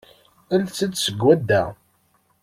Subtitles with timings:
[0.53, 1.63] Ales-d seg swadda.